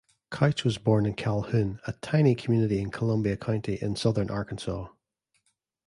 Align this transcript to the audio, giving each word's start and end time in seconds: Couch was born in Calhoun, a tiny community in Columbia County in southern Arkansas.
Couch 0.31 0.63
was 0.63 0.79
born 0.79 1.05
in 1.05 1.13
Calhoun, 1.13 1.79
a 1.85 1.93
tiny 1.93 2.33
community 2.33 2.81
in 2.81 2.89
Columbia 2.89 3.37
County 3.37 3.75
in 3.79 3.95
southern 3.95 4.31
Arkansas. 4.31 4.87